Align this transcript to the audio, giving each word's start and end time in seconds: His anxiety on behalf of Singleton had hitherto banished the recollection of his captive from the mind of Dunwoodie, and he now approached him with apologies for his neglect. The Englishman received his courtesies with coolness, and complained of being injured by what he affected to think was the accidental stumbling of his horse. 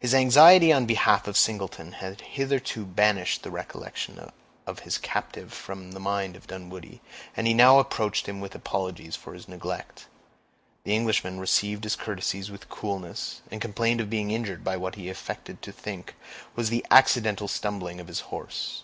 His 0.00 0.14
anxiety 0.16 0.72
on 0.72 0.84
behalf 0.84 1.28
of 1.28 1.36
Singleton 1.36 1.92
had 1.92 2.22
hitherto 2.22 2.84
banished 2.84 3.44
the 3.44 3.52
recollection 3.52 4.32
of 4.66 4.78
his 4.80 4.98
captive 4.98 5.52
from 5.52 5.92
the 5.92 6.00
mind 6.00 6.34
of 6.34 6.48
Dunwoodie, 6.48 7.00
and 7.36 7.46
he 7.46 7.54
now 7.54 7.78
approached 7.78 8.26
him 8.28 8.40
with 8.40 8.56
apologies 8.56 9.14
for 9.14 9.32
his 9.32 9.46
neglect. 9.46 10.08
The 10.82 10.96
Englishman 10.96 11.38
received 11.38 11.84
his 11.84 11.94
courtesies 11.94 12.50
with 12.50 12.68
coolness, 12.68 13.42
and 13.48 13.60
complained 13.60 14.00
of 14.00 14.10
being 14.10 14.32
injured 14.32 14.64
by 14.64 14.76
what 14.76 14.96
he 14.96 15.08
affected 15.08 15.62
to 15.62 15.70
think 15.70 16.16
was 16.56 16.68
the 16.68 16.84
accidental 16.90 17.46
stumbling 17.46 18.00
of 18.00 18.08
his 18.08 18.22
horse. 18.34 18.82